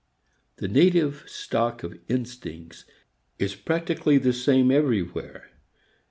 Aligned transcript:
The 0.55 0.67
native 0.67 1.25
stock 1.27 1.83
of 1.83 1.99
instincts 2.07 2.85
is 3.37 3.53
practically 3.55 4.17
the 4.17 4.33
same 4.33 4.71
everywhere. 4.71 5.51